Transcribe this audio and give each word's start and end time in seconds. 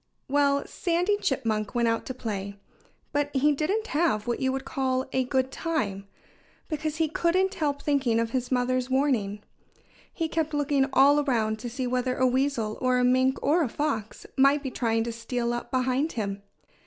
Well, 0.27 0.65
Sandy 0.65 1.17
Chipmunk 1.17 1.75
went 1.75 1.87
out 1.87 2.07
to 2.07 2.15
play. 2.15 2.55
But 3.11 3.29
he 3.35 3.51
didn't 3.51 3.85
have 3.85 4.25
what 4.25 4.39
you 4.39 4.51
would 4.51 4.65
call 4.65 5.07
a 5.13 5.23
good 5.25 5.51
time, 5.51 6.07
because 6.67 6.95
he 6.95 7.07
couldn't 7.07 7.53
help 7.53 7.83
thinking 7.83 8.19
of 8.19 8.31
his 8.31 8.51
mother's 8.51 8.89
warning. 8.89 9.43
He 10.11 10.27
kept 10.27 10.55
looking 10.55 10.89
all 10.91 11.19
around 11.19 11.59
to 11.59 11.69
see 11.69 11.85
whether 11.85 12.15
a 12.17 12.25
weasel 12.25 12.79
or 12.81 12.97
a 12.97 13.03
mink 13.03 13.37
or 13.43 13.61
a 13.61 13.69
fox 13.69 14.25
might 14.35 14.63
be 14.63 14.71
trying 14.71 15.03
to 15.03 15.11
steal 15.13 15.53
up 15.53 15.69
behind 15.69 16.13
him. 16.13 16.41